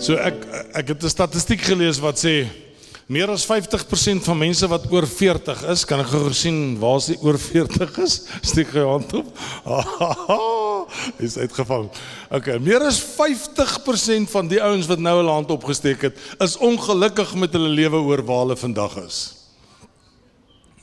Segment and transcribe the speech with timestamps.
[0.00, 0.36] So ek
[0.72, 2.48] ek het 'n statistiek gelees wat sê
[3.06, 7.06] meer as 50% van mense wat oor 40 is, kan ek gou sien waar is
[7.06, 8.24] die oor 40 is?
[8.40, 9.26] Steek jou hand op.
[11.26, 11.90] is uitgevang.
[12.30, 17.34] Okay, meer as 50% van die ouens wat nou hulle hand opgesteek het, is ongelukkig
[17.34, 19.18] met hulle lewe oor waar hulle vandag is.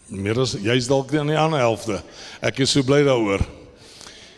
[0.07, 2.04] Meer as jy's dalk aan die ander helfte.
[2.40, 3.41] Ek is so bly daaroor.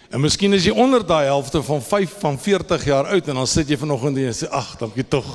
[0.10, 3.48] En miskien is jy onder daai helfte van 5 van 40 jaar oud en dan
[3.48, 5.28] sit jy vanoggend en jy sê ag, dankie tog.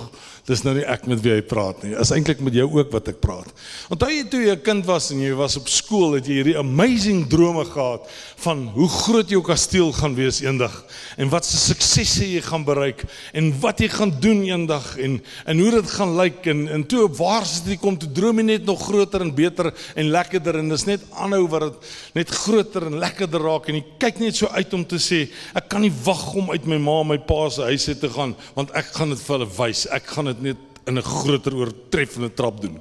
[0.48, 1.92] Dis nou nie ek met wie jy praat nie.
[1.94, 3.52] Is eintlik met jou ook wat ek praat.
[3.94, 6.58] Onthou jy toe jy 'n kind was en jy was op skool, het jy hierdie
[6.58, 8.02] amazing drome gehad
[8.44, 10.74] van hoe groot jou kasteel gaan wees eendag
[11.16, 15.62] en wat se suksesse jy gaan bereik en wat jy gaan doen eendag en en
[15.64, 18.64] hoe dit gaan lyk en en toe op waar sit jy kom te droom net
[18.68, 23.00] nog groter en beter en lekkerder en dis net aanhou wat dit net groter en
[23.02, 25.24] lekkerder raak en jy kyk net so uit om te sê
[25.56, 28.10] ek kan nie wag om uit my ma en my pa se huis uit te
[28.12, 29.86] gaan want ek gaan dit vir hulle wys.
[29.94, 32.80] Ek gaan dit net in 'n groter oortreffende trap doen.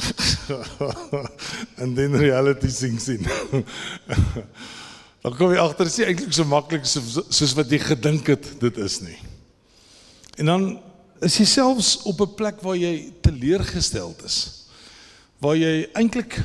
[1.82, 3.26] en dan reality sing sien.
[5.22, 8.80] dan kom jy agter dis eintlik so maklik so, soos wat jy gedink het dit
[8.80, 9.18] is nie.
[10.40, 10.66] En dan
[11.24, 14.66] is jy selfs op 'n plek waar jy teleurgestel is.
[15.40, 16.40] Waar jy eintlik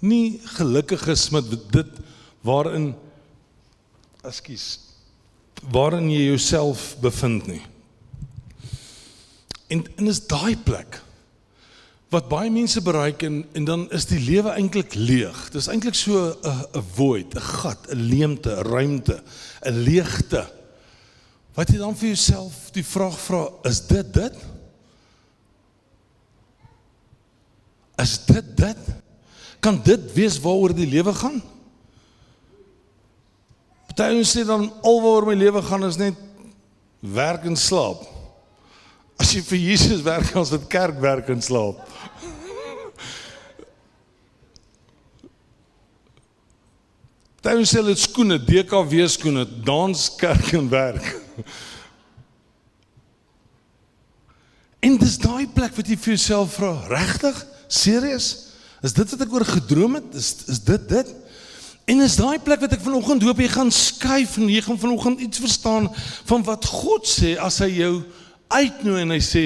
[0.00, 1.98] nie gelukkig is met dit
[2.42, 2.94] waarin
[4.24, 4.90] ekskuus
[5.68, 7.62] waarin jy jouself bevind nie.
[9.68, 11.02] En en is daai plek
[12.10, 15.38] wat baie mense bereik en en dan is die lewe eintlik leeg.
[15.54, 19.22] Dis eintlik so 'n 'n void, 'n gat, 'n leemte, 'n ruimte,
[19.62, 20.46] 'n leegte.
[21.54, 24.34] Wat jy dan vir jouself die vraag vra, is dit dit?
[27.96, 28.78] Is dit dit?
[29.60, 31.42] Kan dit wees waaroor die lewe gaan?
[34.00, 36.16] Party sê dan alwaar my lewe gaan is net
[37.00, 38.00] werk en slaap.
[39.20, 41.82] As jy vir Jesus werk, ons dit kerk werk en slaap.
[47.44, 51.12] Dan sê hulle skoene, DKW skoene, dans, kerk en werk.
[54.80, 57.36] En dis daai plek wat jy vir jouself vra, regtig?
[57.68, 58.28] Serius?
[58.80, 60.14] Is dit wat ek oor gedroom het?
[60.16, 61.10] Is is dit dit?
[61.92, 65.20] En is daai plek wat ek vanoggend hoop jy gaan skuif en jy gaan vanoggend
[65.26, 65.90] iets verstaan
[66.30, 67.94] van wat God sê as hy jou
[68.50, 69.44] uitnooi en hy sê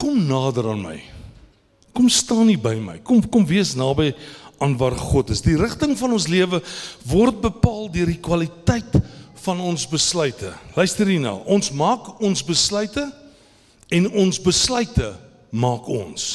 [0.00, 0.96] kom nader aan my.
[1.96, 2.98] Kom staan hier by my.
[3.04, 4.12] Kom kom wees naby
[4.60, 5.44] aan waar God is.
[5.44, 6.60] Die rigting van ons lewe
[7.08, 8.98] word bepaal deur die kwaliteit
[9.46, 10.52] van ons besluite.
[10.76, 11.36] Luister hierna.
[11.48, 13.04] Ons maak ons besluite
[13.92, 15.12] en ons besluite
[15.54, 16.26] maak ons.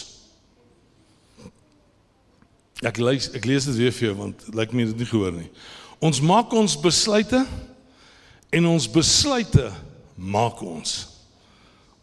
[2.82, 5.36] Ek lees ek lees dit weer vir jou want lyk like my dit nie gehoor
[5.36, 5.50] nie.
[6.02, 7.44] Ons maak ons besluite
[8.52, 9.70] en ons besluite
[10.18, 11.11] maak ons.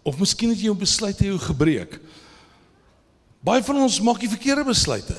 [0.08, 2.00] Of miskien het jy 'n besluit jou gebreek.
[3.44, 5.16] Baie van ons maak die verkeerde besluite.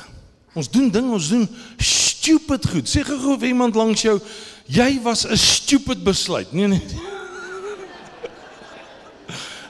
[0.58, 1.46] Ons doen dinge, ons doen
[1.78, 2.90] stupid goed.
[2.90, 4.20] Sê gou vir iemand langs jou,
[4.66, 6.54] jy was 'n stupid besluit.
[6.54, 6.82] Nee nee.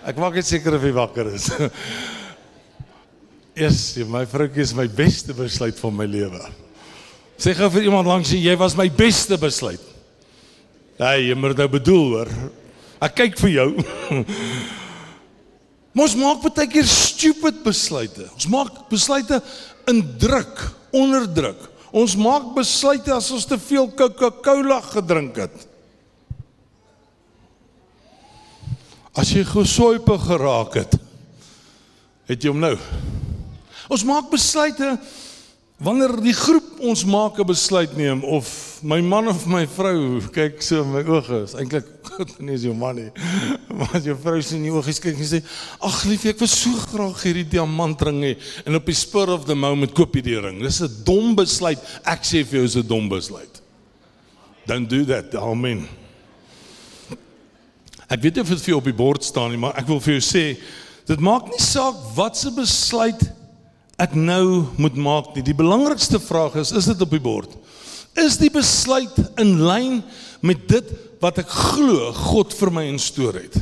[0.10, 1.52] Ek maak net seker of jy wakker is.
[3.60, 6.50] Eers, my vroukie is my beste besluit van my lewe.
[7.38, 9.82] Sê gou vir iemand langs jy, jy was my beste besluit.
[10.98, 12.30] Hey, jy moet nou bedoel hoor.
[13.02, 13.76] Ek kyk vir jou.
[15.98, 18.28] Ons maak baie keer stupid besluite.
[18.36, 19.42] Ons maak besluite
[19.90, 20.62] in druk,
[20.96, 21.66] onder druk.
[21.90, 25.66] Ons maak besluite as ons te veel Coca-Cola gedrink het.
[29.18, 30.94] As jy gesoepe geraak het,
[32.30, 32.76] het jy hom nou.
[33.90, 34.94] Ons maak besluite
[35.80, 40.62] wanneer die groep ons maak 'n besluit neem of my man of my vrou kyk
[40.62, 43.12] so in my oë is eintlik God nie is jou man nie.
[43.80, 45.40] Maar as jou vrou sien die oë kyk en sê
[45.80, 48.34] ag liefie ek wil so graag hierdie diamantring hê.
[48.68, 50.60] En op die spur of the moment koop jy die ring.
[50.62, 51.80] Dis 'n dom besluit.
[52.04, 53.62] Ek sê vir jou is 'n dom besluit.
[54.68, 55.88] Don't do that amen.
[58.10, 60.00] Ek weet nie of dit vir jou op die bord staan nie maar ek wil
[60.00, 60.58] vir jou sê
[61.08, 63.22] dit maak nie saak wat se besluit
[64.00, 65.44] ek nou moet maak nie.
[65.44, 67.52] Die belangrikste vraag is, is dit op die bord?
[68.20, 70.00] Is die besluit in lyn
[70.46, 73.60] met dit wat ek glo God vir my instoor het?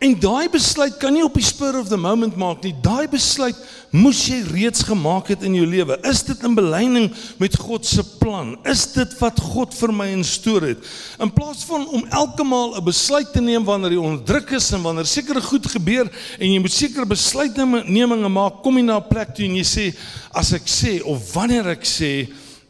[0.00, 2.72] En daai besluit kan nie op die spur of the moment maak nie.
[2.80, 3.58] Daai besluit
[3.92, 5.98] moes jy reeds gemaak het in jou lewe.
[6.08, 7.10] Is dit in belyding
[7.42, 8.54] met God se plan?
[8.64, 10.88] Is dit wat God vir my instoor het?
[11.20, 14.72] In plaas van om elke maal 'n besluit te neem wanneer jy onder druk is
[14.72, 16.08] en wanneer sekere goed gebeur
[16.38, 19.94] en jy moet sekere besluitneminge maak, kom jy na 'n plek toe en jy sê
[20.32, 22.28] as ek sê of wanneer ek sê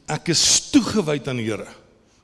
[0.09, 1.67] ek is toegewyd aan die Here,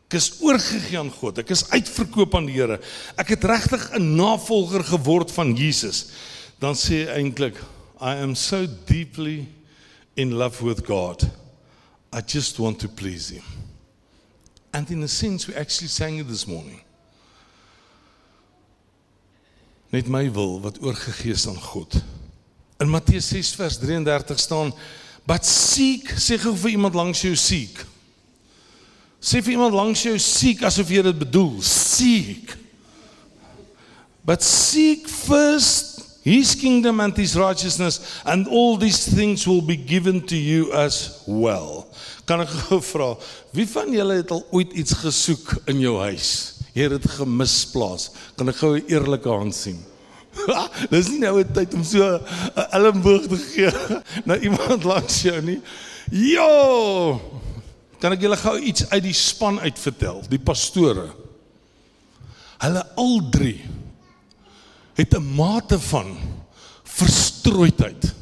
[0.07, 1.41] Ek is oorgegee aan God.
[1.43, 2.79] Ek is uitverkoop aan die Here.
[3.19, 6.07] Ek het regtig 'n navolger geword van Jesus.
[6.61, 7.59] Dan sê hy eintlik,
[8.01, 9.49] I am so deeply
[10.15, 11.27] in love with God.
[12.13, 13.43] I just want to please him.
[14.73, 16.81] And in a sense we actually sang it this morning.
[19.91, 22.03] Net my wil wat oorgegee is aan God.
[22.79, 24.75] In Matteus 6 vers 33 staan,
[25.25, 27.85] "But seek," sê gou vir iemand langs jou seek.
[29.21, 31.59] Sê vir iemand langs jou seek asof jy dit bedoel.
[31.63, 32.55] Seek.
[34.27, 40.21] But seek first his kingdom and his righteousness and all these things will be given
[40.27, 41.87] to you as well.
[42.27, 43.13] Kan ek gou vra,
[43.55, 46.31] wie van julle het al ooit iets gesoek in jou huis?
[46.75, 48.11] Jy het dit gemisplaas.
[48.35, 49.79] Kan ek gou 'n eerlike hand sien?
[50.93, 53.71] Dis nie nou 'n tyd om so 'n elmboog te gee
[54.27, 55.61] na iemand langs jou nie.
[56.11, 57.21] Jo!
[58.01, 60.21] Kan ek julle gou iets uit die span uit vertel?
[60.29, 61.09] Die pastore.
[62.61, 63.61] Hulle al drie
[64.97, 66.17] het 'n mate van
[66.83, 68.15] verstrooidheid.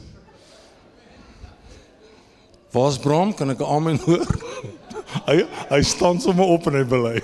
[2.71, 3.35] Waar's Bram?
[3.35, 4.27] Kan ek 'n amen hoor?
[5.29, 7.23] hy hy staan sommer op en hy bely.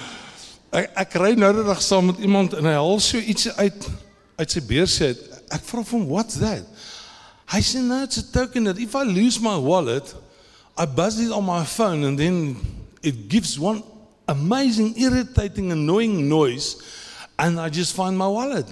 [0.78, 3.88] ek ek ry nou net dag saam met iemand en hy haal so iets uit
[4.36, 5.20] uit sy beurs uit.
[5.52, 6.64] Ek vra hom, "What's that?"
[7.52, 10.14] Hy sê, "No, it's a token that if I lose my wallet,
[10.76, 12.56] I buzz it on my phone and then
[13.02, 13.82] it gives one
[14.26, 16.76] amazing irritating annoying noise
[17.38, 18.66] and I just find my wallet."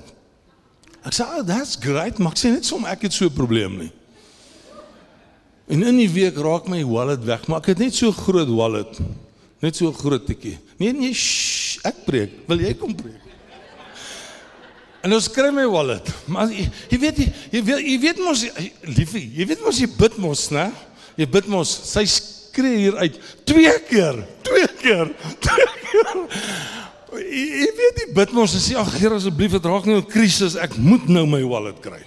[1.04, 3.78] Ek sê, oh, "That's great, maar ek sê net som ek het so 'n probleem
[3.78, 3.92] nie."
[5.70, 8.98] En in die week raak my wallet weg, maar ek het net so groot wallet.
[9.60, 10.58] Net so groot tikkie.
[10.80, 12.30] Nee nee, shh, ek preek.
[12.48, 13.20] Wil jy kom preek?
[15.00, 16.10] En ons kry my wallet.
[16.28, 18.42] Maar jy, jy weet jy, jy weet jy weet mos
[18.98, 20.66] liefie, jy weet mos jy bid mos, né?
[21.20, 21.70] Jy bid mos.
[21.90, 23.18] Sy skree hier uit
[23.48, 25.12] twee keer, twee keer,
[25.44, 26.22] twee keer.
[27.20, 30.08] Jy, jy weet jy bid mos en sê ag Here asseblief dit raak nou 'n
[30.08, 32.00] krisis, ek moet nou my wallet kry.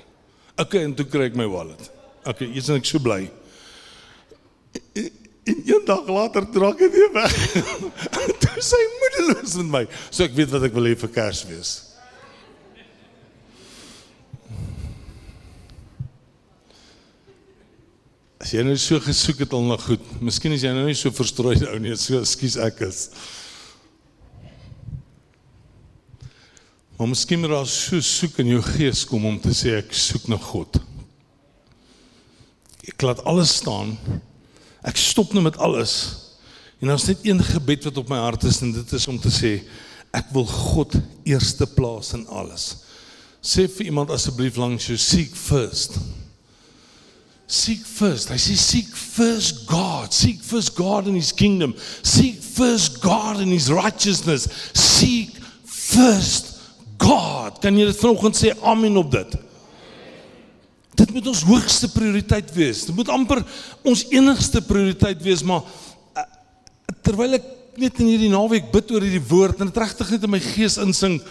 [0.58, 1.90] Okay, en toe kry ek my wallet.
[2.26, 3.30] Okay, jy's net so bly.
[5.44, 7.34] En een dag later trok hy weer weg.
[8.44, 9.84] toe sy moedeloos met my.
[10.10, 11.93] So ek weet wat ek wil hê vir Kersfees.
[18.44, 21.16] As jy nou so gesoek het al na goed, miskien is jy nou nie so
[21.16, 23.06] verstrooi ou nie, so skuis ek is.
[26.98, 30.28] Maar miskien moet daar so soek in jou gees kom om te sê ek soek
[30.28, 30.76] na God.
[32.84, 33.96] Ek laat alles staan.
[34.84, 35.96] Ek stop nou met alles.
[36.84, 39.32] En daar's net een gebed wat op my hart is en dit is om te
[39.32, 39.54] sê
[40.12, 42.68] ek wil God eerste plaas in alles.
[43.40, 45.96] Sê vir iemand asseblief langs jou seek first.
[47.54, 48.32] Seek first.
[48.32, 50.12] I say seek first God.
[50.12, 51.76] Seek first God and his kingdom.
[52.02, 54.50] Seek first God and his righteousness.
[54.74, 56.58] Seek first
[56.98, 57.62] God.
[57.62, 59.38] Kan jy dit vanoggend sê amen op dit?
[60.98, 62.88] Dit moet ons hoogste prioriteit wees.
[62.90, 63.44] Dit moet amper
[63.86, 65.62] ons enigste prioriteit wees, maar
[66.18, 66.26] uh,
[67.06, 67.46] terwyl ek
[67.78, 70.82] net in hierdie naweek bid oor hierdie woord en dit regtig net in my gees
[70.82, 71.22] insing,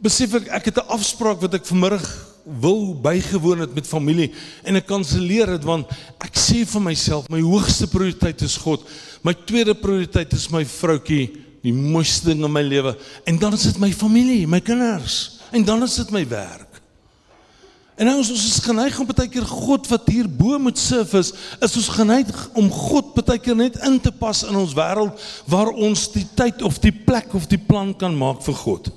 [0.00, 2.08] besef ek ek het 'n afspraak wat ek vanmiddag
[2.44, 4.30] wil bygewoon het met familie
[4.64, 5.90] en ek kanselleer dit want
[6.24, 8.86] ek sê vir myself my hoogste prioriteit is God.
[9.26, 11.28] My tweede prioriteit is my vroutjie,
[11.60, 12.96] die mooiste ding in my lewe
[13.28, 16.70] en dan is dit my familie, my kinders en dan is dit my werk.
[18.00, 21.74] En nou ons is geneig om baie keer God wat hier bo moet surface, is
[21.76, 26.06] ons geneig om God baie keer net in te pas in ons wêreld waar ons
[26.14, 28.88] die tyd of die plek of die plan kan maak vir God.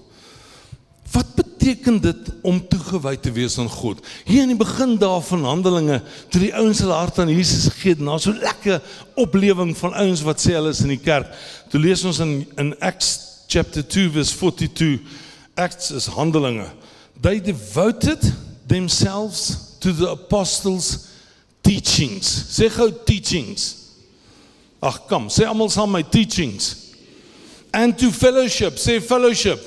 [1.13, 4.01] Wat beteken dit om toegewy te wees aan God?
[4.25, 5.99] Hier in die begin daarvan Handelinge,
[6.33, 8.81] toe die ouens hulle hart aan Jesus gegee het, na so lekker
[9.21, 11.29] oplewing van ouens wat sê hulle is in die kerk.
[11.69, 14.99] Toe lees ons in in Acts chapter 2 verse 42,
[15.53, 16.65] Acts is Handelinge.
[17.21, 18.19] They devoted
[18.67, 21.09] themselves to the apostles
[21.61, 22.25] teachings.
[22.57, 23.69] Sê gou teachings.
[24.83, 26.95] Ag kom, sê almal saam my teachings.
[27.73, 29.61] And to fellowship, sê fellowship.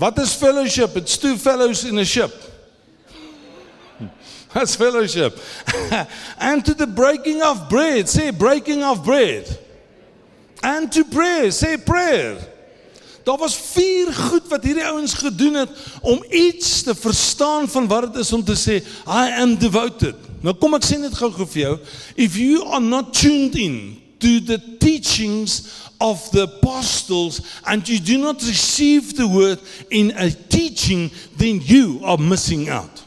[0.00, 0.96] Wat is fellowship?
[0.96, 2.32] It's two fellows in a ship.
[4.54, 5.38] That's fellowship.
[6.38, 9.44] and to the breaking of bread, say breaking of bread.
[10.62, 12.38] And to prayer, say prayer.
[13.24, 18.08] Daar was vier goed wat hierdie ouens gedoen het om iets te verstaan van wat
[18.08, 20.16] dit is om te sê I am devoted.
[20.40, 21.74] Nou kom ek sê net gou-gou vir jou,
[22.16, 28.18] if you are not tuned in to the teachings of the apostles and you do
[28.18, 29.58] not receive the word
[29.90, 33.02] in a teaching then you are missing out.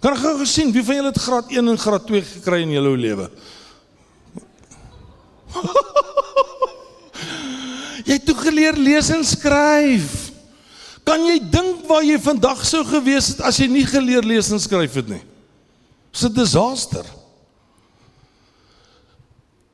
[0.00, 2.96] Kan gou gesien wie van julle het graad 1 en graad 2 gekry in julle
[2.96, 3.30] lewe?
[8.08, 10.30] Jy het toe geleer lees en skryf.
[11.08, 14.60] Kan jy dink waar jy vandag sou gewees het as jy nie geleer lees en
[14.62, 15.22] skryf het nie?
[16.12, 17.04] Dis 'n disaster.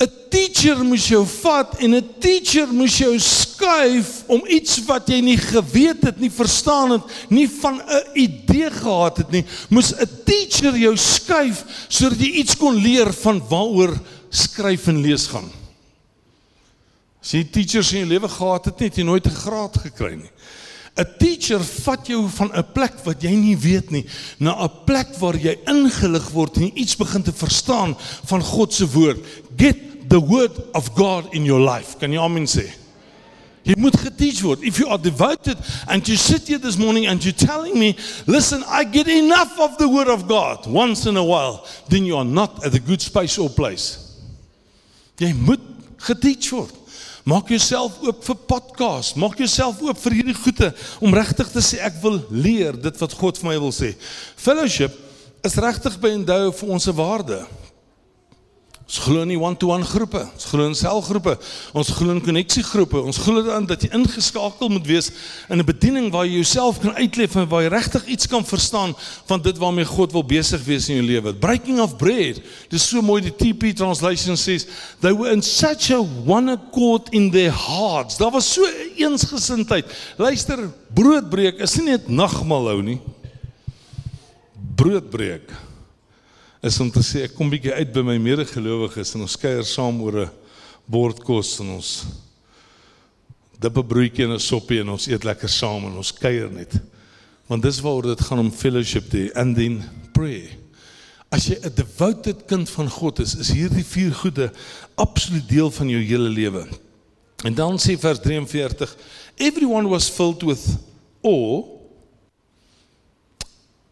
[0.04, 5.20] 'n Teacher moes jou vat en 'n teacher moes jou skuif om iets wat jy
[5.20, 10.08] nie geweet het, nie verstaan het, nie van 'n idee gehad het nie, moes 'n
[10.24, 13.94] teacher jou skuif sodat jy iets kon leer van waaroor
[14.30, 15.50] skryf en lees gaan.
[17.22, 20.30] As jy teachers in jou lewe gehad het, het jy nooit 'n graad gekry nie.
[20.96, 24.06] 'n Teacher vat jou van 'n plek wat jy nie weet nie
[24.38, 28.86] na 'n plek waar jy ingelig word en iets begin te verstaan van God se
[28.86, 29.18] woord.
[29.56, 31.98] Get the word of God in your life.
[31.98, 32.68] Kan jy amen sê?
[33.64, 34.62] Jy moet geteach word.
[34.62, 35.56] If you are devoted
[35.88, 37.96] and you sit here this morning and you're telling me,
[38.26, 42.16] listen, I get enough of the word of God once in a while, then you
[42.16, 44.20] are not at a good space or place.
[45.16, 45.62] Jy moet
[46.04, 46.74] geteach word.
[47.24, 49.16] Maak jouself oop vir podcast.
[49.16, 50.68] Maak jouself oop vir hierdie goeie
[51.00, 53.94] om regtig te sê ek wil leer dit wat God vir my wil sê.
[54.36, 54.92] Fellowship
[55.44, 57.40] is regtig by endou vir ons se waarde.
[58.84, 60.20] Ons glo nie one-to-one groepe.
[60.20, 61.32] Ons glo in selgroepe.
[61.72, 63.00] Ons glo in koneksiegroepe.
[63.00, 65.08] Ons glo dan dat jy ingeskakel moet wees
[65.48, 68.94] in 'n bediening waar jy jouself kan uitleef en waar jy regtig iets kan verstaan
[69.26, 71.32] van dit waarmee God wil besig wees in jou lewe.
[71.32, 72.42] Breaking of bread.
[72.68, 74.66] Dis so mooi die TP translation says
[75.00, 78.18] they were in such a one accord in their hearts.
[78.18, 79.86] Daar was so eensgesindheid.
[80.18, 83.00] Luister, broodbreek is nie net nagmaal hou nie.
[84.76, 85.48] Broodbreek
[86.64, 89.98] is om te sê ek kom bietjie uit by my medegelowiges en ons kuier saam
[90.00, 90.30] oor 'n
[90.88, 92.06] bord kos en ons
[93.60, 96.72] dip 'n broodjie en 'n soppie en ons eet lekker saam en ons kuier net.
[97.48, 100.56] Want dis waaroor dit gaan om fellowship te and then pray.
[101.30, 104.50] As jy 'n devoted kind van God is, is hierdie vier goede
[104.96, 106.66] absoluut deel van jou hele lewe.
[107.44, 108.96] En dan sê vers 43,
[109.36, 110.78] everyone was filled with
[111.20, 111.73] awe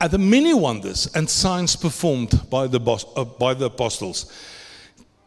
[0.08, 4.26] the many wonders and signs performed by the bos, uh, by the apostles.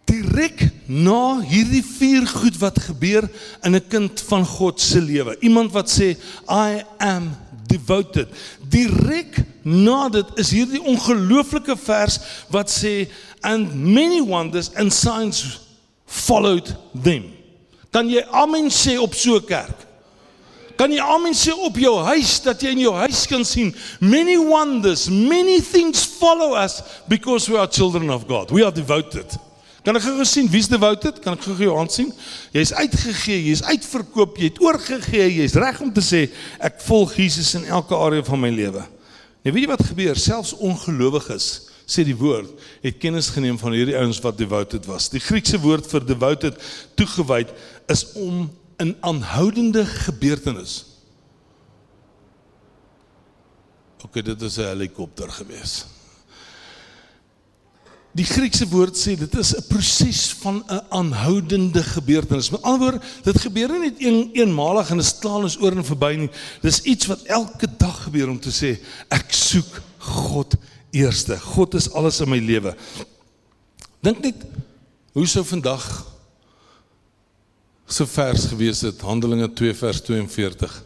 [0.06, 3.26] Direk na hierdie vier goed wat gebeur
[3.64, 5.36] in 'n kind van God se lewe.
[5.40, 6.18] Iemand wat sê
[6.48, 7.36] I am
[7.68, 8.28] devoted.
[8.70, 13.10] Direk na dit is hierdie ongelooflike vers wat sê
[13.42, 15.60] and many wonders and signs
[16.06, 17.34] followed them.
[17.92, 19.86] Kan jy amen sê op so 'n kerk?
[20.76, 23.72] Kan jy amen sê op jou huis dat jy in jou huis kan sien
[24.04, 28.52] many wonders, many things follow us because we are children of God.
[28.52, 29.38] We are devoted.
[29.86, 31.20] Kan ek gou sien wie's devoted?
[31.22, 32.10] Kan ek gou jou hand sien?
[32.56, 36.26] Jy's uitgegee, jy's uitverkoop, jy het oorgegee, jy's reg om te sê
[36.58, 38.82] ek volg Jesus in elke area van my lewe.
[39.46, 40.18] Nou weet jy wat gebeur?
[40.18, 41.50] Selfs ongelowiges
[41.86, 42.50] sê die woord
[42.82, 45.06] het kennis geneem van hierdie ouens wat devoted was.
[45.14, 46.58] Die Griekse woord vir devoted
[46.98, 47.54] toegewyd
[47.94, 50.86] is om 'n aanhoudende gebeurtenis.
[54.04, 55.86] OK, dit is 'n helikopter gewees.
[58.16, 62.50] Die Griekse woord sê dit is 'n proses van 'n aanhoudende gebeurtenis.
[62.50, 65.86] Met ander woorde, dit gebeur nie net een eenmalig en dit staan ons oor en
[65.86, 66.30] verby nie.
[66.62, 68.80] Dis iets wat elke dag gebeur om te sê
[69.10, 70.56] ek soek God
[70.92, 71.40] eerste.
[71.40, 72.76] God is alles in my lewe.
[74.00, 74.46] Dink net
[75.12, 76.15] hoe sou vandag
[77.88, 80.84] se vers gewees het Handelinge 2 vers 42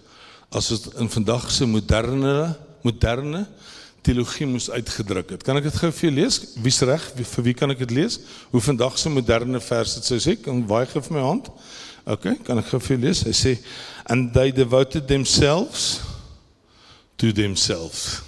[0.50, 3.48] as dit in vandag se moderne moderne
[4.02, 5.44] teologie moes uitgedruk het.
[5.44, 6.38] Kan ek dit gou vir jou lees?
[6.64, 7.04] Wie's reg?
[7.18, 8.16] Wie, vir wie kan ek dit lees?
[8.54, 10.38] Hoe vandag se moderne vers dit sou sê?
[10.40, 11.50] Kan waai gee vir my hand?
[12.10, 13.26] OK, kan ek gou vir jou lees?
[13.28, 13.58] Hy sê
[14.10, 16.00] and they devoted themselves
[17.20, 18.24] to themselves.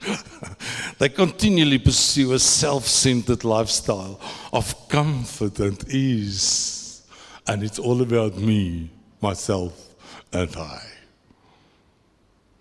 [1.00, 4.20] they continually pursue a self-centered lifestyle
[4.52, 6.79] of comfort and ease
[7.46, 9.72] and it's all about me, myself
[10.32, 10.80] and I.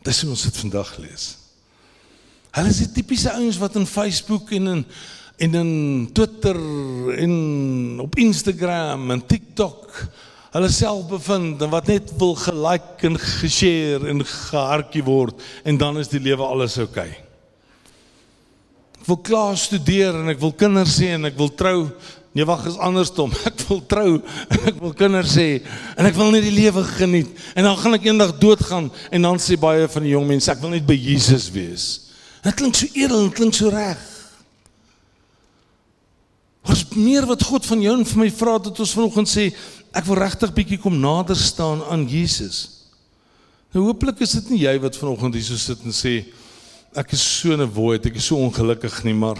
[0.03, 1.29] Dis hoe ons dit vandag lees.
[2.55, 4.83] Hulle is die tipiese ouens wat in Facebook en in
[5.39, 6.57] en in Twitter
[7.15, 9.93] en op Instagram en TikTok
[10.51, 15.99] hulle self bevind en wat net wil gelike en geshare en gehartjie word en dan
[16.01, 17.07] is die lewe alles oukei.
[17.07, 17.23] Okay.
[18.99, 21.77] Ek wil klaar studeer en ek wil kinders hê en ek wil trou
[22.31, 23.31] Nee wag is andersom.
[23.49, 25.61] Ek wil trou en ek wil kinders hê
[25.97, 27.31] en ek wil net die lewe geniet.
[27.57, 30.61] En dan gaan ek eendag doodgaan en dan sê baie van die jong mense ek
[30.61, 31.87] wil net by Jesus wees.
[32.45, 34.01] Dit klink so edel en klink so reg.
[36.69, 39.49] Wat meer wat God van jou en vir my vra dat ons vanoggend sê
[39.95, 42.85] ek wil regtig bietjie kom nader staan aan Jesus.
[43.73, 46.19] Nou hooplik is dit nie jy wat vanoggend hier so sit en sê
[46.97, 49.37] ek is so 'n void, ek is so ongelukkig nie, maar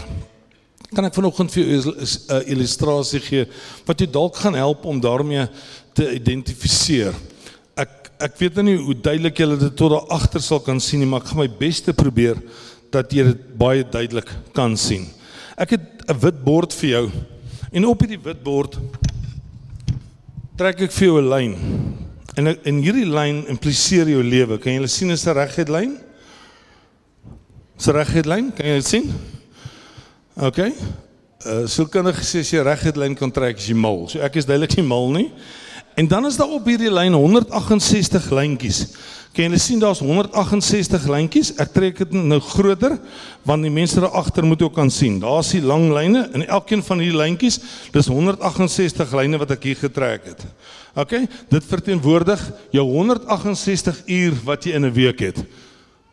[0.94, 3.46] kan ek vanoggend vir jou 'n illustrasie gee
[3.86, 5.46] wat jou dalk gaan help om daarmee
[5.94, 7.14] te identifiseer.
[7.76, 11.00] Ek ek weet nou nie hoe duidelik julle dit tot daar agter sal kan sien
[11.00, 12.36] nie, maar ek gaan my bes te probeer
[12.90, 15.06] dat jy dit baie duidelik kan sien.
[15.56, 17.10] Ek het 'n wit bord vir jou
[17.72, 18.76] en op hierdie wit bord
[20.56, 21.54] trek ek vir jou 'n lyn.
[22.36, 24.58] En in hierdie lyn impliseer jou lewe.
[24.58, 25.98] Kan jy sien is 'n reguit lyn?
[27.78, 28.52] Is 'n reguit lyn?
[28.52, 29.39] Kan jy dit sien?
[30.36, 30.58] OK.
[31.40, 34.04] Uh sielkundige sê as jy reguit lyn kan trek as jy mal.
[34.08, 35.30] So ek is duidelik nie mal nie.
[35.98, 38.84] En dan is daar op hierdie lyn 168 lyntjies.
[39.34, 41.50] Kan julle sien daar's 168 lyntjies?
[41.62, 42.96] Ek trek dit nou groter
[43.46, 45.18] want die mense daar agter moet ook kan sien.
[45.22, 47.58] Daar's die lang lyne en elkeen van hierdie lyntjies,
[47.94, 50.46] dis 168 lyne wat ek hier getrek het.
[50.98, 51.16] OK?
[51.50, 52.42] Dit verteenwoordig
[52.74, 55.42] jou 168 uur wat jy in 'n week het.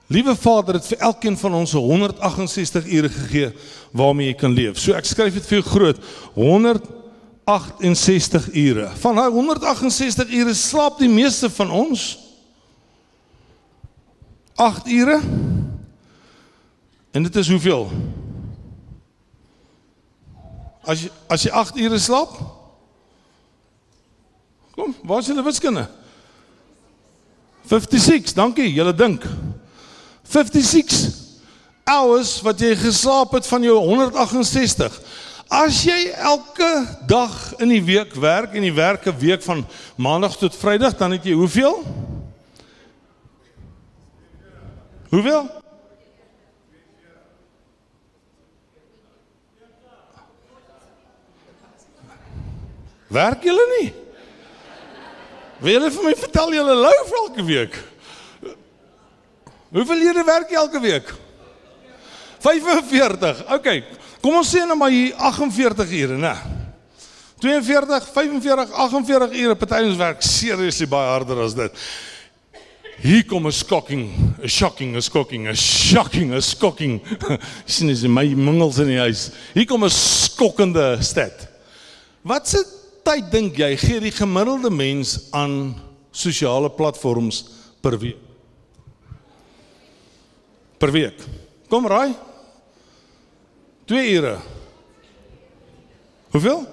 [0.07, 3.51] Liewe Vader het vir elkeen van ons 168 ure gegee
[3.91, 4.79] waarmee jy kan leef.
[4.79, 5.99] So ek skryf dit vir jou groot.
[6.37, 8.87] 168 ure.
[9.03, 12.05] Van daai 168 ure slaap die meeste van ons
[14.55, 15.19] 8 ure.
[17.11, 17.91] En dit is hoeveel?
[20.87, 22.31] As jy as jy 8 ure slaap?
[24.77, 25.83] Kom, waar is julle wiskunde?
[27.67, 29.25] 56, dankie, julle dink.
[30.27, 31.13] 56
[31.87, 34.99] hours wat jy geslaap het van jou 168.
[35.47, 36.71] As jy elke
[37.07, 39.65] dag in die week werk en jy werk 'n week van
[39.95, 41.83] maandag tot vrydag, dan het jy hoeveel?
[45.09, 45.47] Hoeveel?
[53.07, 53.93] Werk julle nie?
[55.59, 57.77] Wil julle vir my vertel julle lou elke week?
[59.77, 61.09] Hoeveel ure werk jy elke week?
[62.41, 63.43] 45.
[63.53, 63.67] OK.
[64.23, 66.33] Kom ons sê nou maar hier 48 ure, né?
[67.43, 71.83] 42, 45, 48 ure party ons werk seriously baie harder as dit.
[73.03, 74.09] Hier kom 'n skokking,
[74.41, 77.01] 'n shocking, 'n skokking, 'n shocking, 'n skokking.
[77.65, 79.29] sien as my mingels in die huis.
[79.53, 81.47] Hier kom 'n skokkende stat.
[82.23, 82.65] Wat se
[83.03, 85.75] tyd dink jy gee die gemiddelde mens aan
[86.11, 87.45] sosiale platforms
[87.81, 88.26] per week?
[90.77, 91.21] Per week.
[91.69, 92.13] Kom raai.
[93.87, 94.37] 2 ure.
[96.35, 96.65] Hoeveel?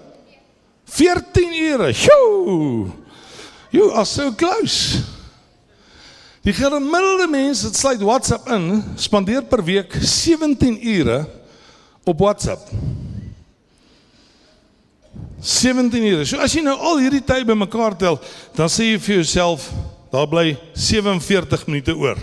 [0.84, 1.92] 14 ure.
[1.92, 2.90] Sjoe.
[3.70, 5.02] You are so close.
[6.44, 11.22] Die gemiddelde mens wat sluit WhatsApp in, spandeer per week 17 ure
[12.04, 12.68] op WhatsApp.
[15.40, 16.26] 17 ure.
[16.28, 18.20] So as jy nou al hierdie tyd bymekaar tel,
[18.56, 19.70] dan sê jy vir jouself,
[20.12, 22.20] daar bly 47 minute oor.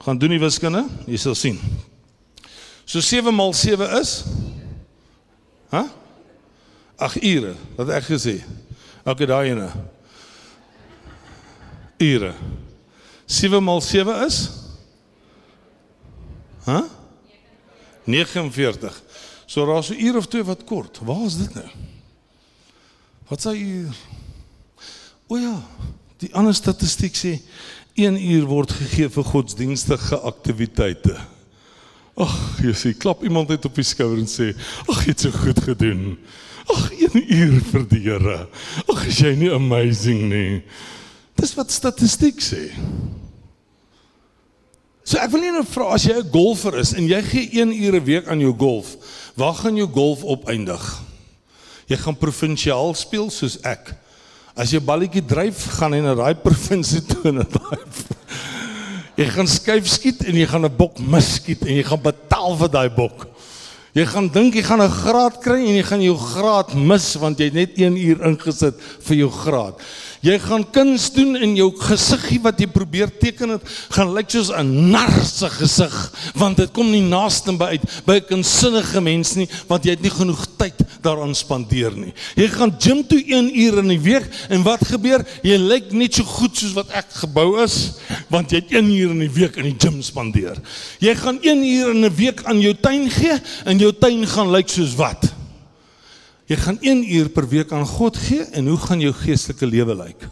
[0.00, 1.58] Gaan doen die wiskunde, jy sal sien.
[2.88, 4.14] So 7 maal 7 is
[5.70, 5.84] Hæ?
[6.96, 8.40] 8 ure, wat ek gesê.
[9.06, 9.68] Okay, daai ene.
[12.02, 12.32] Ure.
[13.30, 14.40] 7 maal 7 is?
[16.66, 16.80] Hæ?
[16.80, 16.88] Huh?
[18.10, 19.02] 49.
[19.46, 20.98] So daar's so 'n uur of twee wat kort.
[20.98, 21.70] Waar is dit nou?
[23.28, 23.96] Wat sê uur?
[25.26, 25.62] O ja,
[26.16, 27.40] die ander statistiek sê
[28.00, 31.18] 1 uur word gegee vir godsdienstige aktiwiteite.
[32.20, 32.32] Ag,
[32.76, 34.54] sien, klap iemand net op die skouer en sê,
[34.88, 36.18] "Ag, jy het so goed gedoen."
[36.68, 38.48] Ag, 1 uur vir die Here.
[38.88, 40.62] Ag, is jy nie amazing nie?
[41.36, 42.70] Dis wat statistiek sê.
[45.04, 47.72] So ek wil net nou vra as jy 'n golfer is en jy gee 1
[47.72, 48.96] ure 'n week aan jou golf,
[49.34, 51.02] waar gaan jou golf opeindig?
[51.86, 53.99] Jy gaan provinsiaal speel soos ek.
[54.60, 57.78] As jy balletjie dryf, gaan jy na daai provinsie toe en daai
[59.20, 62.70] Jy gaan skuif skiet en jy gaan 'n bok misskiet en jy gaan betaal vir
[62.72, 63.26] daai bok.
[63.92, 67.38] Jy gaan dink jy gaan 'n graad kry en jy gaan jou graad mis want
[67.38, 69.74] jy het net 1 uur ingesit vir jou graad.
[70.20, 73.62] Jy gaan kuns doen in jou gesiggie wat jy probeer teken het,
[73.96, 75.96] gaan lyk soos 'n narse gesig
[76.36, 80.02] want dit kom nie naaste by uit by 'n kunsinnige mens nie want jy het
[80.02, 82.12] nie genoeg tyd daaraan spandeer nie.
[82.36, 85.24] Jy gaan gym toe 1 uur in die week en wat gebeur?
[85.42, 87.96] Jy lyk net so goed soos wat ek gebou is
[88.28, 90.60] want jy het 1 uur in die week in die gym spandeer.
[91.00, 94.52] Jy gaan 1 uur in 'n week aan jou tuin gee en jou tuin gaan
[94.52, 95.39] lyk soos wat?
[96.50, 99.94] Jy gaan 1 uur per week aan God gee en hoe gaan jou geestelike lewe
[99.94, 100.24] lyk?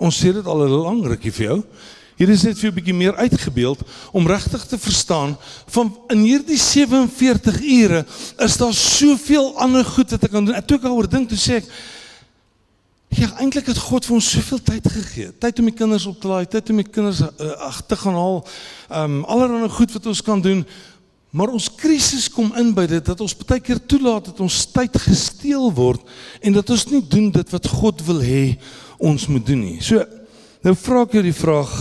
[0.00, 1.58] Ons sê dit al 'n lang rukkie vir jou.
[2.16, 3.80] Hier is net vir 'n bietjie meer uitgebeeld
[4.12, 8.06] om regtig te verstaan van in hierdie 47 ure
[8.38, 10.54] is daar soveel ander goed wat ek kan doen.
[10.54, 11.68] Ek toe ek daaroor dink, toe sê ek
[13.12, 15.32] Ja, eintlik het God vir ons soveel tyd gegee.
[15.38, 18.14] Tyd om die kinders op te laai, tyd om die kinders uh, ag te gaan
[18.14, 18.46] haal.
[18.88, 20.64] Ehm um, allerlei goed wat ons kan doen.
[21.32, 24.98] Maar ons krisis kom in by dit dat ons baie keer toelaat dat ons tyd
[25.00, 26.04] gesteel word
[26.44, 28.42] en dat ons nie doen dit wat God wil hê
[29.00, 29.78] ons moet doen nie.
[29.80, 30.04] So
[30.62, 31.72] nou vra ek jou die vraag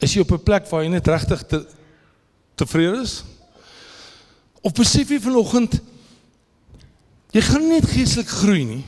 [0.00, 1.66] is jy op 'n plek waar jy net regtig te
[2.54, 3.24] tevrede is?
[4.62, 5.80] Of besef jy vanoggend
[7.34, 8.84] jy gaan net geestelik groei nie?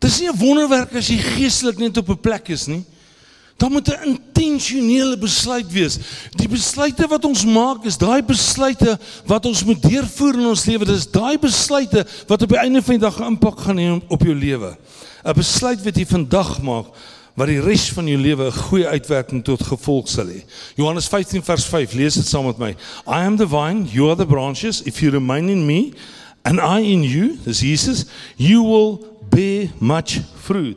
[0.00, 2.84] Dis nie 'n wonderwerk as jy geestelik net op 'n plek is nie.
[3.58, 5.98] Daar moet 'n intentionele besluit wees.
[6.30, 10.84] Die besluite wat ons maak is daai besluite wat ons moet deurvoer in ons lewe.
[10.84, 14.22] Dis daai besluite wat op die einde van die dag 'n impak gaan hê op
[14.22, 14.76] jou lewe.
[15.24, 16.86] 'n Besluit wat jy vandag maak
[17.34, 20.44] wat die res van jou lewe 'n goeie uitwerking tot gevolg sal hê.
[20.76, 22.70] Johannes 15 vers 5, lees dit saam met my.
[23.06, 24.82] I am the vine, you are the branches.
[24.82, 25.92] If you remain in me
[26.44, 28.04] and I in you, dis Jesus,
[28.36, 28.98] you will
[29.30, 30.76] bear much fruit.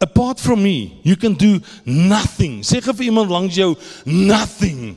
[0.00, 2.60] Apart from me, you can do nothing.
[2.60, 4.96] Sê vir iemand langs jou nothing.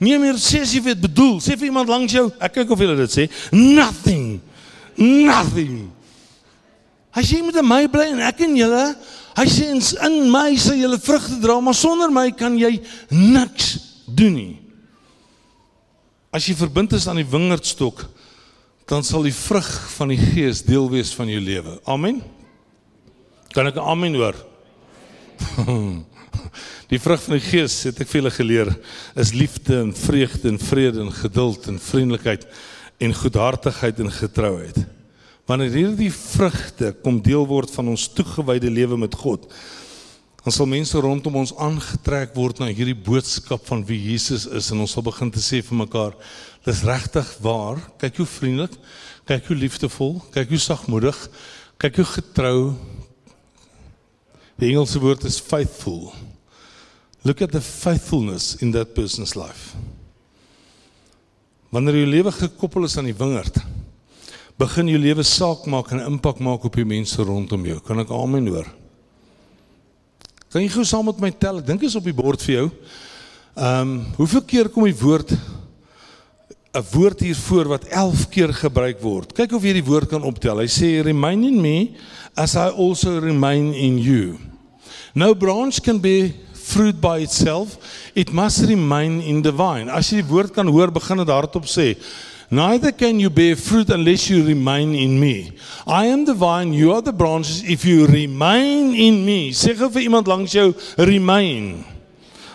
[0.00, 2.80] Nie meer sê as jy weet bedoel, sê vir iemand langs jou, ek kyk of
[2.80, 4.40] jy dit sê, nothing.
[4.96, 5.90] Nothing.
[7.16, 8.84] As jy met my bly en ek en julle,
[9.36, 12.74] hy sê in my sal julle vrugte dra, maar sonder my kan jy
[13.12, 13.74] niks
[14.08, 14.54] doen nie.
[16.32, 18.04] As jy verbind is aan die wingerdstok,
[18.88, 21.78] dan sal die vrug van die Gees deel wees van jou lewe.
[21.88, 22.20] Amen.
[23.56, 24.36] Kan ek 'n amen hoor?
[26.92, 28.70] Die vrug van die Gees, het ek vir julle geleer,
[29.16, 32.44] is liefde en vreugde en vrede en geduld en vriendelikheid
[33.00, 34.76] en goedhartigheid en getrouheid.
[35.48, 39.48] Wanneer hierdie vrugte kom deel word van ons toegewyde lewe met God,
[40.44, 44.84] dan sal mense rondom ons aangetrek word na hierdie boodskap van wie Jesus is en
[44.84, 46.12] ons sal begin te sê vir mekaar,
[46.68, 47.80] dis regtig waar.
[48.04, 48.76] Kyk hoe vriendelik,
[49.24, 51.24] kyk hoe liefdevol, kyk hoe sagmoedig,
[51.80, 52.60] kyk hoe getrou,
[54.56, 56.12] Die Engelse woord is faithful.
[57.26, 59.76] Look at the faithfulness in that person's life.
[61.74, 63.58] Wanneer jou lewe gekoppel is aan die wingerd,
[64.56, 67.80] begin jou lewe saak maak en 'n impak maak op die mense rondom jou.
[67.80, 68.66] Kan ek amen hoor?
[70.48, 71.58] Kan jy gou saam met my tel?
[71.58, 72.70] Ek dink is op die bord vir jou.
[73.56, 75.36] Ehm, um, hoeveel keer kom die woord
[76.76, 79.32] 'n woord hiervoor wat 11 keer gebruik word.
[79.32, 80.60] Kyk of jy die woord kan optel.
[80.60, 81.96] Hy sê remain in me
[82.36, 84.36] as I also remain in you.
[85.14, 87.78] No branch can be fruit by itself.
[88.14, 89.88] It must remain in the vine.
[89.88, 91.94] As jy die woord kan hoor, begin dit hardop sê.
[92.50, 95.50] Neither can you bear fruit unless you remain in me.
[95.86, 97.64] I am the vine, you are the branches.
[97.64, 101.95] If you remain in me, sê gou vir iemand langs jou, remain.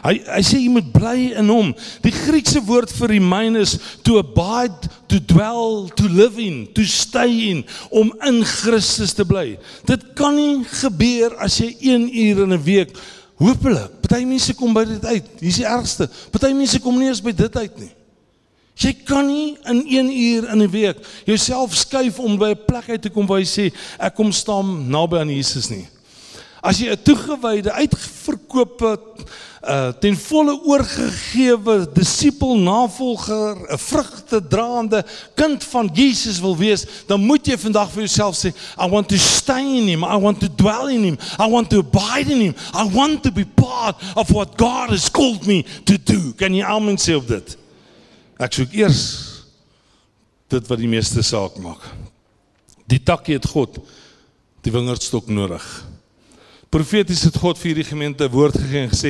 [0.02, 1.72] Hy hy sê jy moet bly in hom.
[2.02, 7.52] Die Griekse woord vir remain is to abide, to dwell, to live in, to stay
[7.52, 9.60] in, om in Christus te bly.
[9.86, 12.98] Dit kan nie gebeur as jy 1 uur in 'n week
[13.38, 14.02] hopelik.
[14.02, 15.26] Party mense kom by dit uit.
[15.40, 16.10] Hier is die ergste.
[16.32, 17.94] Party mense kom nie eens by dit uit nie.
[18.82, 22.90] Jy kan nie in 1 uur in 'n week jouself skuif om by 'n plek
[22.90, 25.88] uit te kom waar jy sê ek kom staan naby aan Jesus nie.
[26.62, 29.00] As jy 'n toegewyde, uitverkoopte
[29.62, 37.46] uh ten volle oorgegewe disipel navolger 'n vrugtedraande kind van Jesus wil wees dan moet
[37.46, 40.04] jy vandag vir jouself sê I want to stay in him.
[40.04, 41.18] I want to dwell in him.
[41.40, 42.56] I want to abide in him.
[42.74, 46.34] I want to be part of what God has called me to do.
[46.34, 47.58] Kan jy almal sê op dit?
[48.38, 49.02] Ek soek eers
[50.50, 51.82] dit wat die meeste saak maak.
[52.86, 53.78] Die takkie het God
[54.62, 55.66] die wingerdstok nodig
[56.72, 59.10] Profeties het God vir hierdie gemeente woord gegee en gesê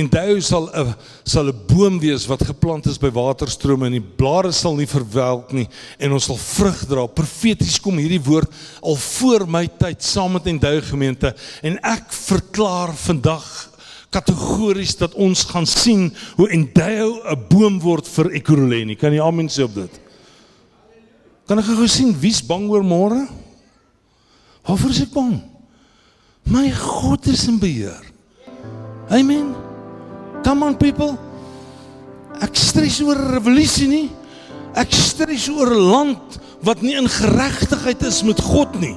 [0.00, 0.94] en hy sal 'n
[1.28, 5.52] sal 'n boom wees wat geplant is by waterstrome en die blare sal nie verwelk
[5.52, 5.68] nie
[6.00, 7.06] en ons sal vrug dra.
[7.06, 8.48] Profeties kom hierdie woord
[8.82, 13.68] al voor my tyd saam met Endou gemeente en ek verklaar vandag
[14.08, 18.96] kategories dat ons gaan sien hoe Endou 'n boom word vir Ekurhuleni.
[18.96, 20.00] Kan jy amen sê op dit?
[21.46, 23.28] Kan ek gou sien wie's bang oor môre?
[24.64, 25.51] Waarvoor is ek bang?
[26.44, 28.00] My God is in beheer.
[29.10, 29.54] Amen.
[30.42, 31.18] Come on people.
[32.42, 34.10] Ek stres oor 'n revolusie nie.
[34.74, 38.96] Ek stres oor 'n land wat nie in geregtigheid is met God nie.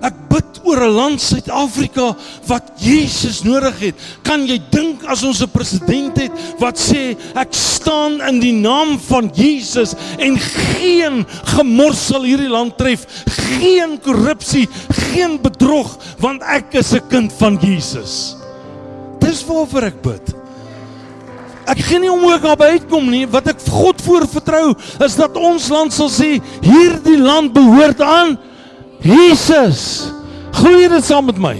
[0.00, 2.16] Ek bid oor 'n land Suid-Afrika
[2.48, 3.94] wat Jesus nodig het.
[4.24, 8.98] Kan jy dink as ons 'n president het wat sê ek staan in die naam
[8.98, 13.06] van Jesus en geen gemors sal hierdie land tref,
[13.58, 14.68] geen korrupsie,
[15.12, 18.36] geen bedrog want ek is 'n kind van Jesus.
[19.20, 20.34] Dis waarvoor ek bid.
[21.66, 23.26] Ek gee nie om ook daarby uitkom nie.
[23.26, 28.38] Wat ek God voor vertrou is dat ons land sal sê hierdie land behoort aan
[29.02, 30.10] Jesus.
[30.52, 31.56] Glo dit saam met my.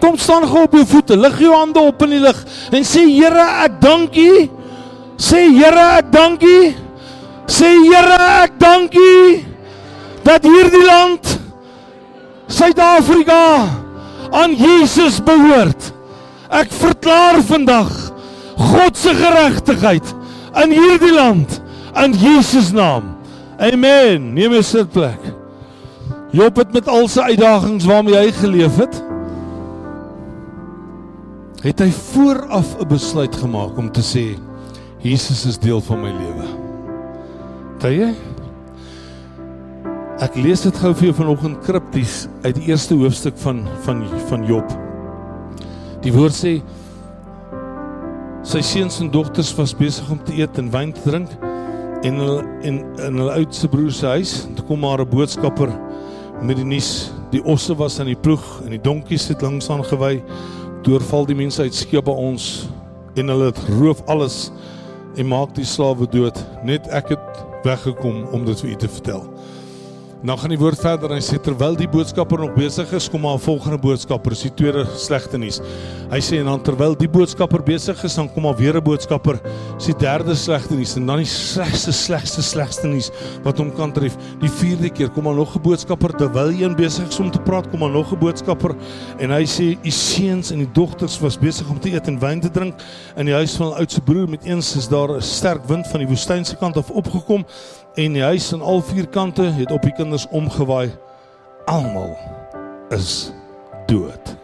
[0.00, 2.38] Kom staan gou op jou voete, lig jou hande op in die lug
[2.70, 4.58] en sê Here, ek dank U
[5.18, 6.74] Sê Here, ek dankie.
[7.50, 9.42] Sê Here, ek dankie
[10.22, 11.34] dat hierdie land
[12.52, 13.66] Suid-Afrika
[14.36, 15.90] aan Jesus behoort.
[16.52, 17.90] Ek verklaar vandag
[18.58, 20.14] God se geregtigheid
[20.62, 21.58] in hierdie land
[21.98, 23.16] in Jesus naam.
[23.58, 24.32] Amen.
[24.34, 25.37] Neem 'n sitplek.
[26.30, 28.98] Job het met al sy uitdagings waarmee hy geleef het,
[31.64, 34.38] het hy vooraf 'n besluit gemaak om te sê
[35.02, 36.46] Jesus is deel van my lewe.
[37.78, 38.14] Tye
[40.18, 44.44] Ek lees dit gou vir jou vanoggend kripties uit die eerste hoofstuk van van van
[44.44, 44.72] Job.
[46.02, 46.56] Die woord sê
[48.42, 51.30] sy seuns en dogters was besig om te eet en wyn te drink
[52.02, 54.46] en hulle in in hulle oudste broer se huis.
[54.56, 55.70] Toe kom maar 'n boodskapper
[56.42, 57.10] met die nuus.
[57.32, 60.18] Die osse was aan die ploeg en die donkies het langs aangewy.
[60.86, 62.68] Deurval die mense uit skep by ons
[63.18, 64.48] en hulle het roof alles
[65.18, 66.38] en maak die slawe dood.
[66.64, 69.24] Net ek het weggekom om dit vir u te vertel.
[70.18, 73.20] Nou gaan die woord verder en hy sê terwyl die boodskapper nog besig is, kom
[73.22, 75.60] maar 'n volgende boodskapper, dis die tweede slegte nuus.
[76.10, 79.38] Hy sê en dan terwyl die boodskapper besig is, dan kom maar weer 'n boodskapper,
[79.76, 83.12] dis die derde slegte nuus en dan die slegste slegste slegste nuus
[83.44, 84.16] wat hom kan tref.
[84.40, 86.10] Die vierde keer kom maar nog 'n boodskapper.
[86.10, 88.74] Terwyl een besig is om te praat, kom maar nog 'n boodskapper
[89.20, 92.40] en hy sê u seuns en die dogters was besig om te eet en wyn
[92.40, 92.74] te drink.
[93.16, 96.00] In die huis van 'n oudste broer met eens is daar 'n sterk wind van
[96.00, 97.46] die woestynse kant af opgekom
[97.94, 100.90] en die huis aan al vier kante het op die kinders omgewaai.
[101.66, 102.16] Almal
[102.94, 103.32] is
[103.86, 104.34] dood.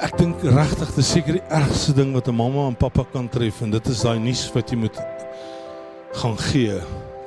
[0.00, 3.60] Ek dink regtig dis seker die ergste ding wat 'n mamma en pappa kan tref
[3.60, 4.98] en dit is daai nuus wat jy moet
[6.12, 6.76] gaan gee.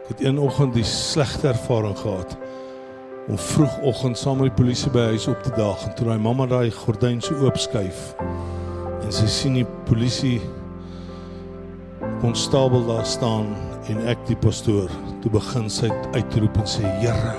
[0.03, 2.37] Ek het een oggend die slegte ervaring gehad
[3.27, 6.45] om vroegoggend saam met die polisie by huis op te daag en toe daai mamma
[6.45, 8.15] daai gordyn so oop skuif
[8.99, 10.41] en sy sien die polisie
[12.19, 13.53] konstabel daar staan
[13.91, 14.91] en ek die pastoor
[15.23, 17.33] toe begin sy uitroep en sê Here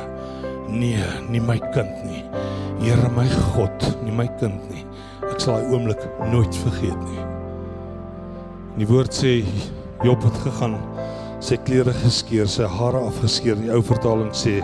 [0.68, 2.24] nee nie my kind nie.
[2.82, 4.84] Here my God nie my kind nie.
[5.30, 6.02] Ek sal daai oomblik
[6.32, 7.28] nooit vergeet nie.
[8.80, 9.38] Die woord sê
[10.04, 10.74] Job het gegaan
[11.44, 13.56] sy klere geskeur sy hare afgeskeer.
[13.60, 14.58] Die ou vertaling sê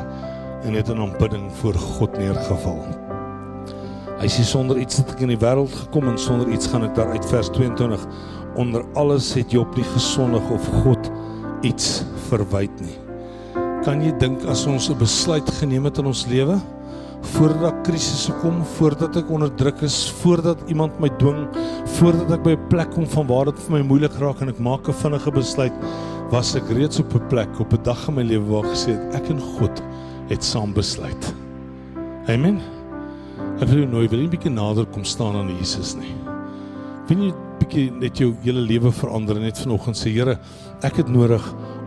[0.66, 2.82] en het in aanbidding voor God neergeval.
[4.20, 6.92] Hy sê sonder iets het ek in die wêreld gekom en sonder iets gaan ek
[6.98, 7.24] daar uit.
[7.30, 8.04] Vers 22
[8.60, 11.08] onder alles het Job nie gesondig of God
[11.62, 12.96] iets verwyd nie.
[13.84, 16.60] Kan jy dink as ons 'n besluit geneem het in ons lewe
[17.36, 21.46] voordat krisisse kom, voordat ek onder druk is, voordat iemand my dwing,
[21.98, 24.58] voordat ek by 'n plek kom van waar dit vir my moeilik raak en ek
[24.58, 25.72] maak 'n vinnige besluit,
[26.30, 29.14] was ek reeds op 'n plek op 'n dag in my lewe waar gesê het
[29.14, 29.82] ek en God
[30.28, 31.34] het saam besluit.
[32.28, 32.60] Amen.
[33.60, 36.14] Ek wil nou wil 'n bietjie nader kom staan aan Jesus nie.
[37.08, 40.38] Wil jy bietjie net jou hele lewe verander net vanoggend sê Here,
[40.86, 41.44] ek het nodig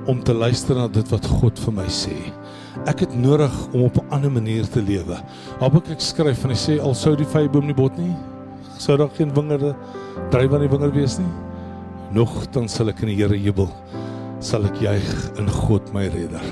[0.09, 2.15] om te luister na dit wat God vir my sê.
[2.89, 5.17] Ek het nodig om op 'n ander manier te lewe.
[5.59, 8.15] Habakuk skryf en hy sê al sou die vyeboom nie bot nie,
[8.77, 9.75] sou daar geen wingerde
[10.29, 11.33] dryf aan die wingerd wees nie.
[12.11, 13.69] Nog dan sal ek in die Here jubel.
[14.39, 16.43] Sal ek juig in God my redder.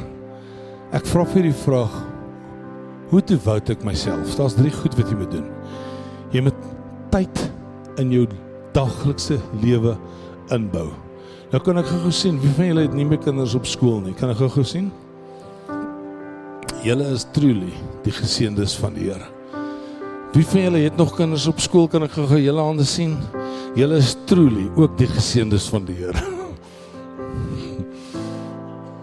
[0.91, 1.91] Ek vra vir die vraag
[3.11, 4.35] hoe te wou ek myself?
[4.35, 5.47] Daar's drie goed wat jy moet doen.
[6.31, 6.55] Jy moet
[7.11, 7.51] tyd
[7.99, 8.27] in jou
[8.73, 9.97] daglikse lewe
[10.49, 10.89] inbou.
[11.51, 14.13] Nou kan ek gou sien wie van julle het nie meer kinders op skool nie.
[14.15, 14.87] Kan ek gou sien?
[16.85, 17.73] Julle is truly
[18.05, 19.27] die geseëndes van die Here.
[20.31, 21.89] Wie van julle het nog kinders op skool?
[21.91, 23.17] Kan ek gou julle hande sien?
[23.75, 26.23] Julle is truly ook die geseëndes van die Here.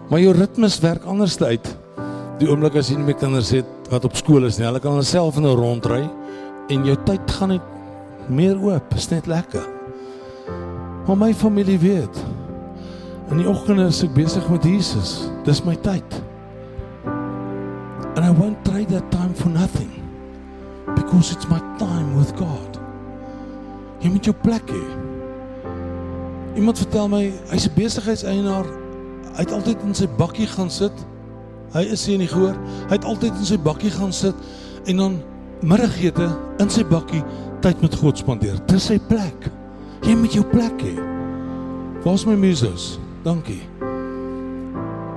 [0.09, 1.67] Maar jou ritmes werk anders uit.
[2.41, 4.97] Die oomblik as jy nie meer kinders het wat op skool is nie, hulle kan
[4.97, 6.01] alself nou rondry
[6.73, 8.95] en jou tyd gaan net meer oop.
[8.97, 9.67] Is net lekker.
[11.05, 12.19] Maar my familie weet,
[13.29, 15.29] In die oggende is ek besig met Jesus.
[15.45, 16.15] Dis my tyd.
[18.15, 19.91] And I won't trade that time for nothing.
[20.95, 22.79] Because it's my time with God.
[24.01, 24.85] Jy moet jou plek hê.
[26.57, 28.65] Iemand vertel my hy's 'n besigheidseienaar.
[29.37, 30.93] Hy het altyd in sy bakkie gaan sit.
[31.73, 32.57] Hy is hier nie gehoor.
[32.89, 34.35] Hy het altyd in sy bakkie gaan sit
[34.85, 35.21] en dan
[35.61, 37.23] middagete in sy bakkie
[37.61, 38.57] tyd met God spandeer.
[38.65, 39.51] Dis sy plek.
[40.01, 40.97] Jy moet jou plek hê.
[42.03, 42.97] Waar's my musos?
[43.23, 43.61] Dankie.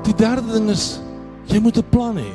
[0.03, 1.01] Die derde ding is
[1.47, 2.33] jy moet 'n plan hê.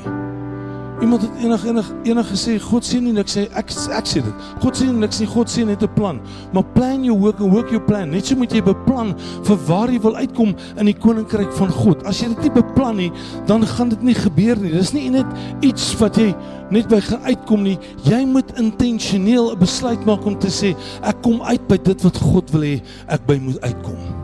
[1.02, 4.34] Iemand het enig enig enig gesê God sien nie niks sê ek ek sê dit.
[4.62, 6.22] God sien niks nie, God sien net 'n plan.
[6.54, 8.10] Maar plan jou work and work your plan.
[8.10, 12.04] Net so moet jy beplan vir waar jy wil uitkom in die koninkryk van God.
[12.04, 13.12] As jy dit nie beplan nie,
[13.46, 14.72] dan gaan dit nie gebeur nie.
[14.72, 15.26] Dis nie net
[15.62, 16.36] iets wat jy
[16.72, 17.78] net by gaan uitkom nie.
[18.04, 22.18] Jy moet intentioneel 'n besluit maak om te sê ek kom uit by dit wat
[22.18, 24.17] God wil hê ek by moet uitkom.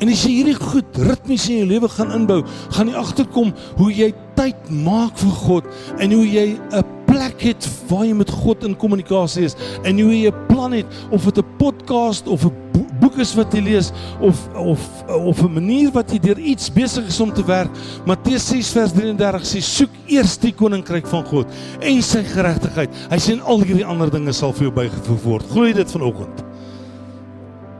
[0.00, 2.40] En as jy hierdie goed ritmies in jou lewe gaan inbou,
[2.72, 5.68] gaan jy agterkom hoe jy tyd maak vir God
[6.00, 10.14] en hoe jy 'n plek het waar jy met God in kommunikasie is en hoe
[10.14, 12.52] jy 'n plan het of dit 'n podcast of 'n
[13.00, 17.06] boek is wat jy lees of of of 'n manier wat jy deur iets besig
[17.06, 17.70] is om te werk.
[18.06, 21.46] Matteus 6 vers 33 sê soek eers die koninkryk van God
[21.80, 22.90] en sy geregtigheid.
[23.10, 25.46] Hy sê en al hierdie ander dinge sal vir jou bygevoeg word.
[25.50, 26.44] Glo jy dit vanoggend?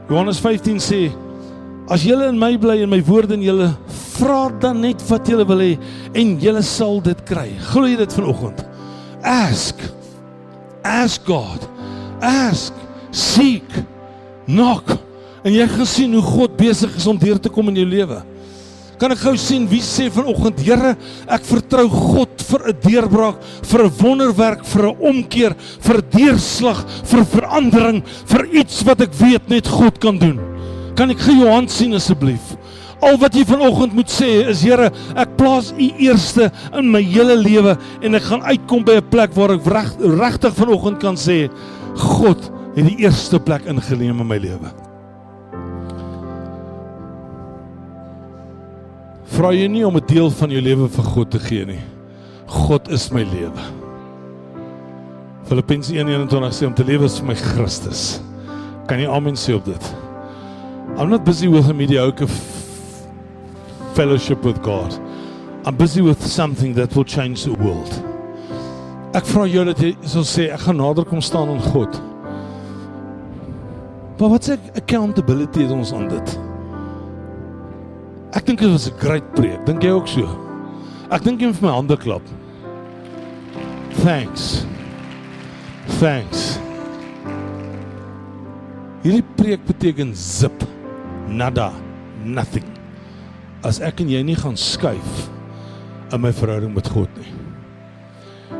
[0.09, 1.11] Johannes 15 sê
[1.89, 3.71] As julle in my bly en my woorde in julle
[4.17, 5.71] vra dan net wat julle wil hê
[6.13, 7.49] en julle sal dit kry.
[7.71, 8.61] Glo jy dit vanoggend?
[9.23, 9.81] Ask.
[10.83, 11.65] Ask God.
[12.21, 12.73] Ask.
[13.11, 13.69] Seek.
[14.45, 14.93] Knock.
[15.41, 18.21] En jy gaan sien hoe God besig is om deur te kom in jou lewe.
[19.01, 20.91] Kan ek gou sien wie sê vanoggend, Here,
[21.25, 27.25] ek vertrou God vir 'n deurbraak, vir 'n wonderwerk, vir 'n omkeer, vir deurslag, vir
[27.25, 30.50] verandering, vir iets wat ek weet net God kan doen.
[30.95, 32.55] Kan ek gou jou hand sien asseblief?
[33.01, 37.35] Al wat jy vanoggend moet sê is Here, ek plaas U eerste in my hele
[37.39, 37.73] lewe
[38.05, 41.49] en ek gaan uitkom by 'n plek waar ek reg, regtig vanoggend kan sê
[41.97, 44.69] God het die eerste plek ingeneem in my lewe.
[49.31, 51.81] Vra jy nie om 'n deel van jou lewe vir God te gee nie.
[52.47, 53.63] God is my lewe.
[55.47, 58.21] Filippense 1:21 sê om te lewe is vir my Christus.
[58.87, 60.10] Kan jy amen sê op dit?
[60.97, 62.27] I'm not busy with a mediocre
[63.95, 64.93] fellowship with God.
[65.65, 67.91] I'm busy with something that will change the world.
[69.13, 71.97] Ek vra dat jy sal sê ek gaan nader kom staan aan God.
[74.19, 76.35] Maar wat sê accountability is ons aan dit?
[78.31, 79.65] Ek dink dit was 'n great preek.
[79.65, 80.27] Dink jy ook so?
[81.11, 82.21] Ek dink jy moet vir my hande klap.
[84.03, 84.65] Thanks.
[85.99, 86.59] Thanks.
[89.03, 90.80] Hierdie preek beteken zip.
[91.31, 91.71] Nada.
[92.25, 92.67] Nothing.
[93.63, 95.29] As ek en jy nie gaan skuif
[96.11, 97.31] in my verhouding met God nie.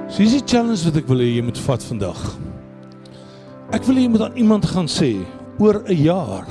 [0.07, 2.19] So dis die challenge wat ek wil hê jy moet vat vandag.
[3.75, 5.13] Ek wil hê jy moet aan iemand gaan sê
[5.59, 6.47] oor 'n jaar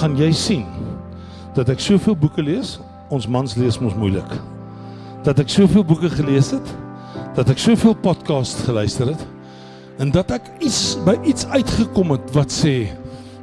[0.00, 0.66] gaan jy sien
[1.54, 2.78] dat ek soveel boeke lees,
[3.10, 4.30] ons mans lees mos moeilik.
[5.24, 6.66] Dat ek soveel boeke gelees het,
[7.34, 9.26] dat ek soveel podcasts geluister het
[9.98, 12.88] en dat ek iets by iets uitgekom het wat sê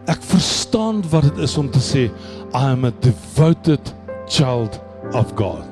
[0.08, 2.08] ek verstaan wat dit is om te sê
[2.56, 3.94] I am a devoted
[4.28, 4.80] child
[5.14, 5.64] of God.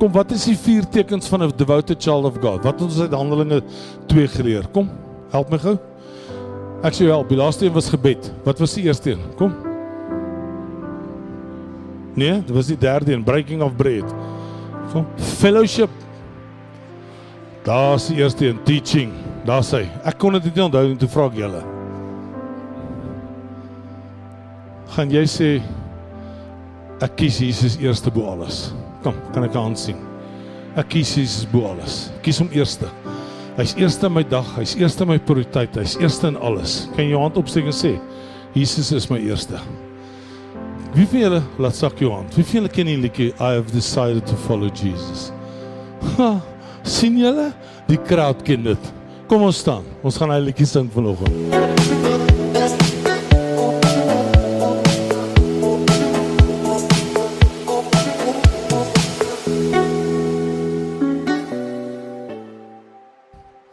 [0.00, 2.64] Kom, wat is die vier tekens van 'n devoted child of God?
[2.64, 3.62] Wat ons uit Handelinge
[4.06, 4.64] 2 geleer.
[4.72, 4.88] Kom,
[5.30, 5.78] help my gou.
[6.82, 8.32] Ek sê wel, die laaste een was gebed.
[8.44, 9.20] Wat was die eerste een?
[9.36, 9.52] Kom.
[12.14, 14.14] Nee, dit was die derde een, breaking of bread.
[14.92, 15.90] Kom, fellowship.
[17.62, 19.12] Daar's die eerste een, teaching.
[19.44, 19.84] Daar's hy.
[20.04, 21.79] Ek kon dit nie onthou nie, toe vra ek julle.
[24.90, 25.48] Gaan jy sê
[27.00, 28.70] ek kies Jesus eerste bo alles?
[29.04, 29.98] Kom, kan ek aan sien?
[30.78, 32.08] Ek kies Jesus bo alles.
[32.18, 32.90] Ek kies hom eerste.
[33.58, 36.84] Hy's eerste in my dag, hy's eerste in my prioriteit, hy's eerste in alles.
[36.94, 37.94] Kan jy jou hand opsteek en sê
[38.56, 39.60] Jesus is my eerste?
[40.94, 42.34] Wie van julle laat sak jou hand?
[42.34, 45.28] Wie van julle ken die liedjie I have decided to follow Jesus?
[46.16, 46.32] Ha,
[46.82, 47.50] sien julle?
[47.86, 48.90] Die crowd ken dit.
[49.30, 49.86] Kom ons staan.
[50.02, 51.79] Ons gaan hy liedjie sing vanoggend.